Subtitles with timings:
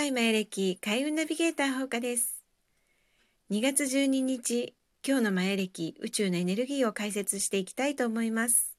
[0.00, 2.42] 代前歴開運ナビゲーター放課です。
[3.50, 4.74] 2月12日、
[5.06, 8.74] 今日の前歴宇宙のエネルギーを解説していきたいと思います。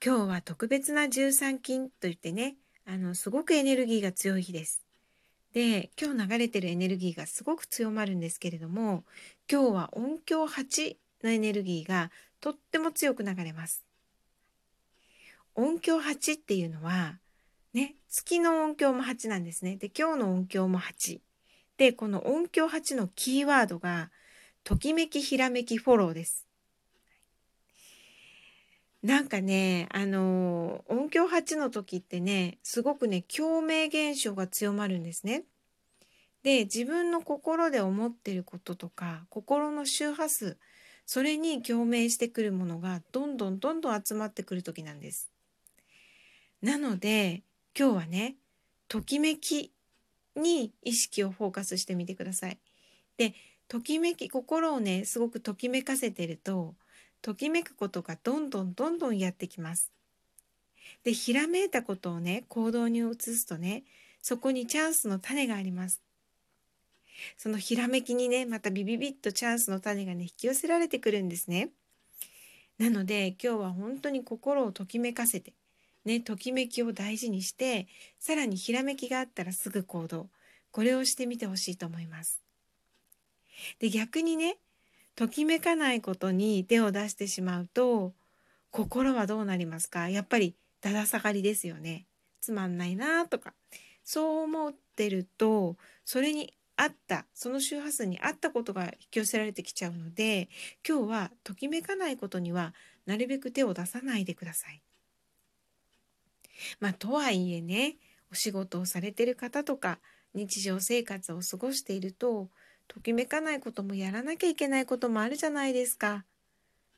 [0.00, 2.54] 今日は特別な13金といってね、
[2.86, 4.80] あの、すごくエネルギーが強い日です。
[5.52, 9.02] で、今日流れてるエネルギーがすごく強まるんですけれども、
[9.50, 13.84] 今日は音響8のエネルギーがとっても強く流れます。
[15.56, 17.18] 音響8っていうのは、
[17.74, 19.76] ね、月の音響も8なんですね。
[19.76, 21.20] で、今日の音響も8。
[21.76, 24.10] で、この音響8のキーワードが、
[24.62, 26.46] ときめき、ひらめき、フォローです。
[29.02, 35.44] なんかね、あの音響8の時ってね、すごくね、共鳴現象が強まるんですね。
[36.42, 40.56] で、自分の心で思ってることとか、心の周波数、
[41.04, 45.30] それに共鳴してくるものがどんどんどんどん集まってくる時なんです。
[46.62, 47.42] なので、
[47.76, 48.36] 今日はね
[48.88, 49.72] ときめき
[50.36, 52.58] に意識をフォーカスしてみてください。
[53.16, 53.34] で
[53.66, 56.74] ときめき心をねすごくときめかせてると
[57.22, 59.90] ときめくことがどんどんどんどんやってきます。
[61.02, 63.84] でひらめいたことをね行動に移すとね
[64.22, 66.00] そこにチャンスの種があります。
[67.36, 71.70] そのひらめきにねまたビビビッとチャンスの種がね引き寄せられてくるんですね。
[72.78, 75.54] なので今日は本当に心をときめかせて
[76.04, 77.86] ね、ときめきを大事にして、
[78.18, 80.28] さらにひらめきがあったらすぐ行動。
[80.70, 82.42] これをしてみてほしいと思います。
[83.78, 84.58] で、逆にね、
[85.14, 88.12] ときめかないことに手を出してしまうと、
[88.70, 90.08] 心はどうなりますか？
[90.08, 92.06] やっぱりだだ下がりですよね。
[92.40, 93.54] つまんないなとか。
[94.02, 100.48] そう思ってると、それに合った、その周波数に合ったことが引き寄せられてきちゃうので、
[100.86, 102.74] 今日はときめかないことには
[103.06, 104.82] なるべく手を出さないでください。
[106.80, 107.96] まあとはいえね
[108.30, 109.98] お仕事をされてる方とか
[110.34, 112.48] 日常生活を過ごしていると
[112.88, 116.24] ときめかないこともやらなきゃいけないこともあるじゃないですか。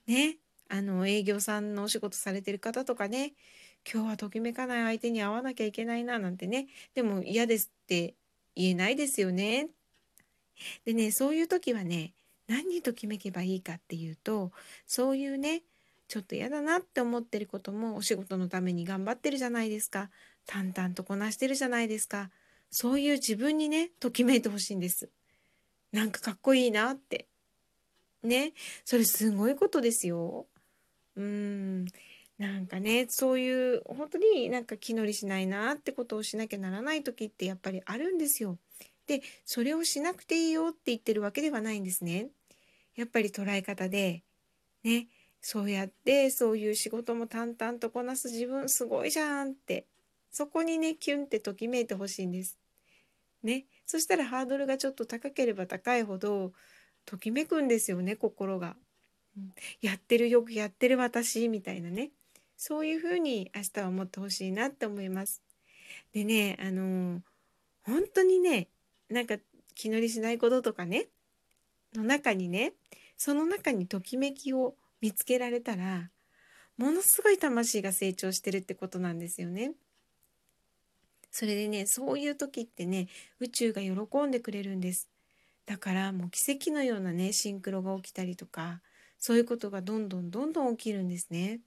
[0.06, 0.38] ね
[0.68, 3.34] あの営業さんのお仕事されてる方とかね
[3.90, 8.14] 今日はときめかない相手に会わなきゃいけないななんてねでも嫌ですって
[8.56, 9.68] 言えないですよね。
[10.84, 12.14] でねそういう時はね
[12.48, 14.52] 何にときめけばいいかっていうと
[14.86, 15.62] そういうね
[16.08, 20.10] ちょっと嫌だなって思ってることもお仕事のために頑張ってるじゃないですか。
[20.46, 22.30] 淡々とこなしてるじゃないですか。
[22.70, 25.08] そういう自分にね、ときめいてほしいんです。
[25.92, 27.26] なんかかっこいいなって。
[28.22, 28.52] ね。
[28.84, 30.46] それすごいことですよ。
[31.16, 31.86] うん。
[32.38, 38.58] なんかね、そういう、本当になんか気乗りしないなってことをしなきゃならない時ってやっぱりあるんですよ。
[39.06, 42.28] で、それをしなくていいよって言ってるわけではないんですね。
[42.94, 44.22] やっぱり捉え方で、
[44.84, 45.08] ね、
[45.48, 48.32] そうやってそういう仕事も淡々とこなす。
[48.32, 49.86] 自分すごいじゃんって。
[50.32, 52.58] そこにねキュンってときめいてほしいんです。
[53.44, 56.50] ね、そしたらハードルがちょっと高ければ高いほど
[57.04, 58.74] ときめくんですよね心が、
[59.80, 62.10] やってるよくやってる私みたいなね。
[62.56, 65.44] そういうふうに明日は思ってほしいなって思います。
[66.12, 67.20] でねあのー、
[67.84, 68.66] 本当にね
[69.08, 69.36] なんか
[69.76, 71.06] 気乗りしないこととかね
[71.94, 72.72] の中にね
[73.16, 74.74] その中にときめきを
[75.06, 76.10] 見つけられたら
[76.76, 79.70] ものすごい魂が成長してるってことなんですよね。
[81.30, 83.06] それでねそういう時ってね
[83.38, 83.92] 宇宙が喜
[84.26, 85.08] んでくれるんです。
[85.64, 88.80] だからもう奇跡のようなねシンクロが起きたりとか
[89.16, 91.60] そういうことがどんどんどんどん起きるんですね。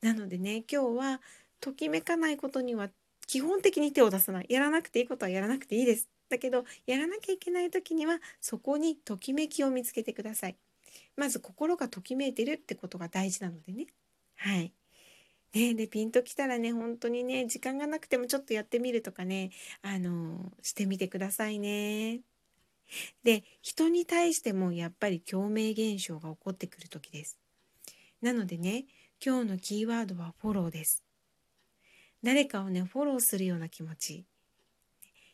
[0.00, 1.20] なのでね今日は
[1.60, 2.88] ときめかないことには
[3.26, 6.08] 基本的に手を出さないやらなくていいことはやらなくていいです。
[6.28, 10.56] だけどやらなきゃいけない時にはそこにときめきを見つけてください。
[11.16, 13.86] まず心がときめいてるってことが大事なのでね。
[14.36, 14.72] はい。
[15.52, 19.50] ね、でピンときたらね本当にね時間がなくてもちょっとやってみるとかね
[19.82, 22.20] あのしてみてくださいね。
[23.24, 27.36] で人に対してもやっぱり共鳴現象が起こってくる時です。
[28.22, 28.84] なのでね
[29.24, 31.04] 今日のキーワードはフォローです。
[32.22, 34.24] 誰かをねフォローするような気持ち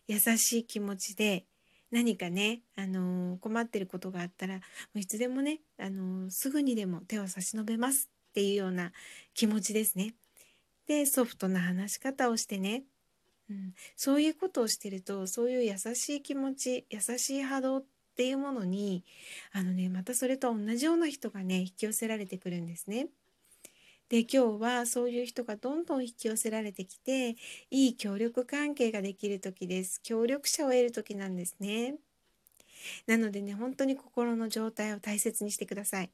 [0.09, 1.45] 優しい気持ちで
[1.91, 4.61] 何かね、あのー、困ってることがあったら、
[4.95, 8.93] いつでもね、あのー、すぐにでも手を差し伸べますっていうような
[9.35, 10.15] 気持ちですね。
[10.87, 12.85] で、ソフトな話し方をしてね、
[13.51, 17.85] うん、そういうことをしてると、そういう優しい気持ち、優しい波動っ
[18.17, 19.05] ていうものに、
[19.53, 23.09] あのね、またそれと同じような人がね、引き寄せられてくるんですね。
[24.09, 27.31] で今日はそういう人がどんどん引き寄せられてきて
[27.71, 31.97] いい協力関係ができる時です協力者を得る時なんですね
[33.07, 36.11] なのでね本当に心の状態を大切にしてください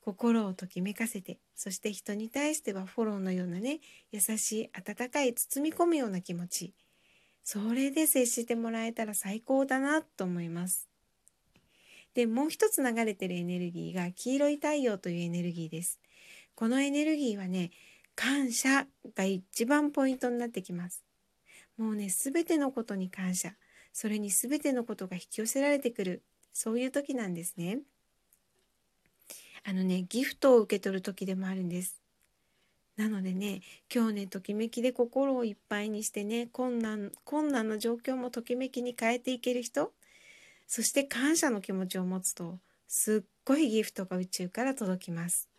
[0.00, 3.80] 心をときめかせてそして人に対してはフォローのようなね
[4.12, 6.72] 優しい温かい包み込むような気持ち
[7.42, 10.88] それで接してもらえたら最高だなと思います。
[12.12, 16.00] でもう一つ流れてるエネルギーが黄色い太陽というエネルギーです。
[16.56, 17.70] このエネルギーはね
[18.16, 21.04] 感謝が一番ポイントになってきます。
[21.76, 23.52] もうね全てのことに感謝
[23.92, 26.22] それに全てのことが引き寄せられてくる
[26.52, 27.80] そういう時なんですね。
[29.64, 32.00] あのねギフトを受け取る時でもあるんです。
[32.96, 33.60] なのでね
[33.94, 39.92] 今日ねときめきで心をいっぱいにしてね困難困難な状況もときめきに変えていける人
[40.66, 42.58] そして感謝の気持ちを持つと
[42.88, 45.50] すっごいギフトが宇宙から届きます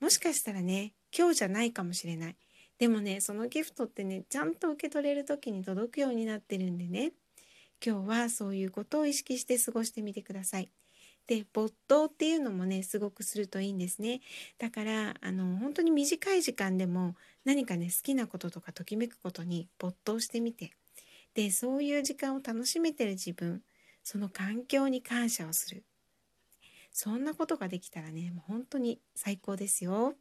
[0.00, 2.36] もしかしたらね今日じゃないかもしれない。
[2.78, 7.12] でもねそのギフトってねちゃんと受け取れる時に届くようになってるんでね。
[7.84, 10.70] 今日はそういうことを意識して過ごしてみてください。
[11.26, 14.20] で没頭っていうのもねすごくするといいんですね。
[14.58, 17.14] だからあの本当に短い時間でも
[17.44, 20.72] 何かね好きなこととかときめくことに没頭してみて。
[21.34, 23.62] でそういう時間を楽しめてる自分
[24.02, 25.84] その環境に感謝をする。
[26.92, 30.14] そんなことができたらねもう本当に最高ですよ。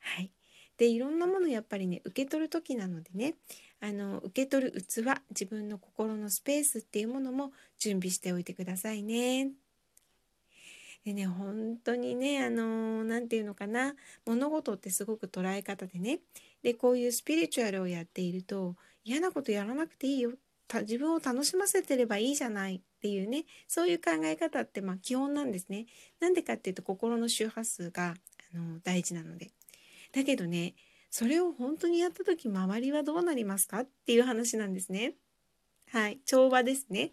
[0.00, 0.32] はい。
[0.78, 3.34] でいろんなものやっぱりね受け取る時なのでね
[3.80, 9.50] あの受け取る器自分の心のスペースっていうものも準備しておいてくださいね。
[11.04, 13.94] でね本当にねあの何て言うのかな
[14.26, 16.20] 物事ってすごく捉え方でね
[16.62, 20.32] でこういうスピリチュアルをやっていると嫌なことやらなくていいよ。
[20.82, 22.80] 自分を楽しませてればいいじゃない。
[23.00, 25.86] っていうねそういう考え方ってまあ基本なんですね。
[26.20, 28.14] なんでかっていうと心の周波数が
[28.54, 29.50] あの大事なので。
[30.12, 30.74] だけどね
[31.10, 33.80] それを本当にやった時周りはどうなりますか？
[33.80, 35.14] っていう話なんですね。
[35.92, 37.12] はい、調和ですね。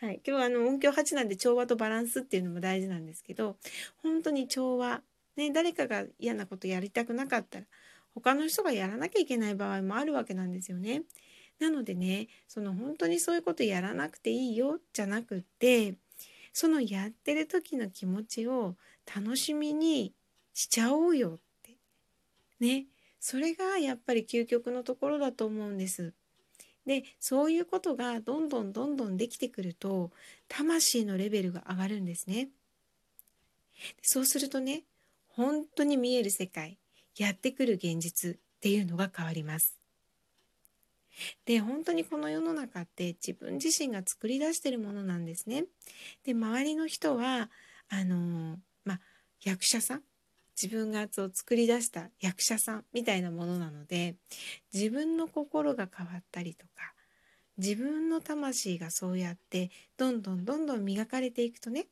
[0.00, 3.56] はい、今日はあの音響8なんで調和とバランスっていうのも大事なんですけど
[4.02, 5.02] 本当に調和、
[5.36, 7.66] ね、誰かが嫌なことやりたくなかったら
[8.14, 11.02] 他の人がやらなきゃいけない場合もあるわけなんですよね。
[11.60, 15.94] なのでねその本当にそういうことやらなくていいよじゃなくって
[16.52, 18.76] そのやってる時の気持ちを
[19.14, 20.12] 楽しみに
[20.54, 21.72] しちゃおうよって
[22.60, 22.86] ね
[23.20, 26.12] それがやっぱり究極のところだと思うんです。
[26.86, 30.10] でそういうことがどんどんどんどんできてくると
[30.48, 32.48] 魂のレベルが上がるんですね。
[34.02, 34.84] そうするとね
[35.28, 36.78] 本当に見える世界
[37.16, 39.77] やってくる現実っていうのが変わります。
[41.44, 45.64] で本当にこの世の中って自分自身が作り出してるものなんですね。
[46.24, 47.50] で周りの人は
[47.88, 49.00] あのま
[49.42, 50.02] 役者さん
[50.60, 54.16] 自分がそう作り出した役者さんみたいなものなので
[54.74, 56.94] 自分の心が変わったりとか
[57.58, 61.86] 自分の魂がそうやってどんどんどんどん磨かれていくとね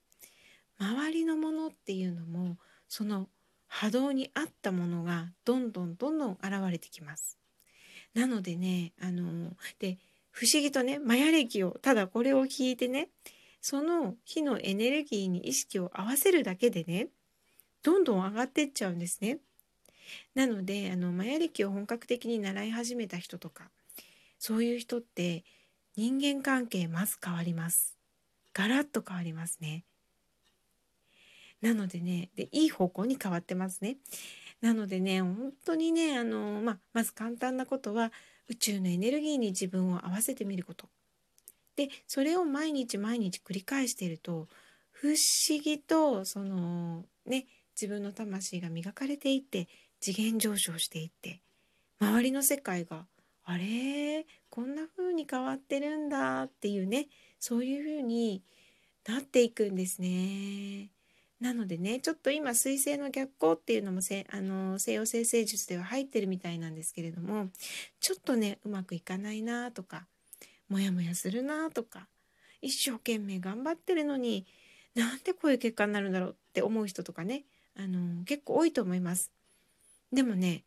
[0.79, 2.57] 周りのものっていうのも
[2.89, 3.29] その
[3.69, 7.39] 波動に合ったものがどんどんどんどん現れてきます。
[8.17, 9.99] なのでねあので
[10.31, 13.11] 不思議とねマヤ歴をただこれを聞いてね
[13.61, 17.09] その火のエネルギーに意識を合わせるだけでね
[17.83, 19.39] どんどん上がってっちゃうんですね。
[20.35, 23.65] なのであのマヤ歴を本格的に習い始めた人とか
[24.39, 25.45] そういう人って
[25.97, 27.97] 人間関係まず変わります。
[28.55, 29.85] ガラッと変わりますね。
[31.61, 33.99] なのでねでいい方向に変わってますね。
[34.61, 38.13] なのでね本当にねあの、まあまず簡単なことは
[38.49, 40.89] 宇宙のエネルギーに自分を合わせてみること。
[41.77, 44.49] でそれを毎日毎日繰り返していると
[44.93, 45.17] 不思
[45.63, 49.69] 議とそのね自分の魂が磨かれていって
[50.01, 51.43] 次元上昇していって
[52.01, 53.07] 周りの世界が
[53.45, 54.27] あれ？
[54.49, 58.43] こんな風に変わってるんだっていうねそういう風に
[59.07, 60.89] なっていくんですね。
[61.41, 67.49] なのでねちょっと今彗星の逆行っていうのもせあの西洋生成術では入ってるみたいなんですけれども
[68.01, 70.07] ちょっとねうまくいかないなとか
[70.69, 72.09] モヤモヤするなとか
[72.63, 74.47] 一生懸命頑張ってるのに
[74.95, 77.45] なんでこういう結果になるんだろうって思う人とかね
[77.79, 79.31] あの結構多いと思います。
[80.13, 80.65] でもね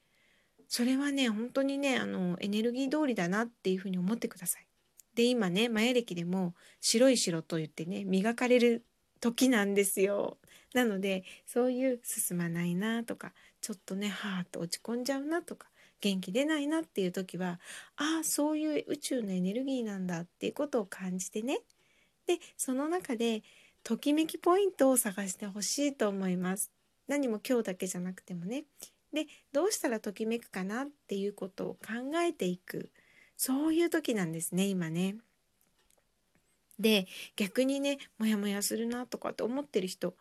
[0.68, 4.68] それはね本当にねあのエネルギー通りだなっていうふうに思ってください。
[5.16, 8.86] で今ねマヤ歴でも白い白と言ってね磨かれる
[9.20, 10.38] 時なんですよ。
[10.74, 15.68] なのでそういう進まないなとかちょっとねはーっと落ち込んじゃうなとか
[16.02, 17.60] 元気出ないなっていう時は
[17.98, 21.60] ああそういう宇宙のエネルギーなんだっていうことを感じてね
[22.28, 23.44] でその中で
[23.84, 26.72] ときめきポイントを探してほしいと思います。
[27.08, 28.66] 何も今日だけじゃなくてもね
[29.12, 32.92] でどうしたらときめくかなっていうことを考えていく
[33.36, 35.16] そういう時なんですね今ね。
[36.78, 40.14] で逆にねモヤモヤするなとかって思ってる人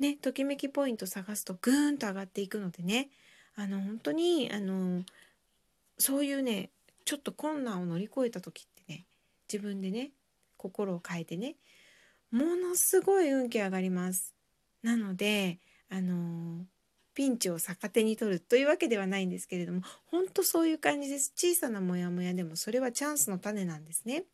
[0.00, 3.10] ねときめきポイント探すとグーンと上がっていくのでね。
[3.56, 5.02] あの本当にあの
[5.98, 6.70] そういうね
[7.04, 9.04] ちょっと困難を乗り越えた時ってね
[9.52, 10.12] 自分でね
[10.56, 11.56] 心を変えてね
[12.30, 14.34] ものすごい運気上がります。
[14.82, 15.58] なので
[15.90, 16.64] あの
[17.12, 21.32] ピンチを逆手に取るというわけではないんですけれども本当そういう感じです。
[21.36, 24.24] 小さなモヤモヤでもそれはチャンスの種なんですね。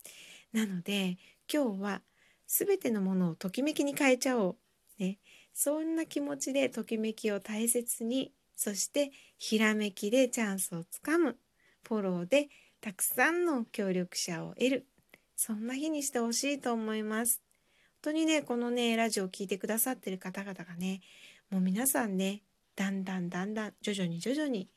[0.53, 1.17] なので
[1.51, 2.01] 今日は
[2.47, 4.55] 全てのものをときめきに変えちゃおう。
[4.99, 5.17] ね。
[5.59, 9.09] そんな気持ちでときめきを大切にそして
[9.39, 11.35] ひらめきでチャンスをつかむ
[11.81, 12.49] フォローで
[12.79, 14.85] たくさんの協力者を得る
[15.35, 17.41] そんな日にしてほしいと思います
[18.03, 21.01] 本当にねこのねラジオを聴いてくださってる方々がね
[21.49, 22.43] もう皆さんね
[22.75, 24.69] だんだんだんだん徐々に徐々に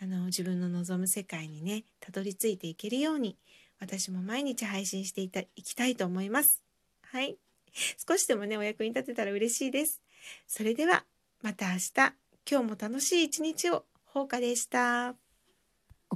[0.00, 3.36] あの自分の望む世界にねたどり着いていけるように
[3.80, 6.62] 私も毎日配信していたいきたいと思います。
[7.02, 7.38] はい。
[8.08, 10.00] 少しでもねお役に立てたら嬉しいです。
[10.46, 11.04] それでは
[11.42, 11.92] また明日
[12.50, 13.84] 今日も楽しい一日を。
[14.06, 15.27] ほうかでした。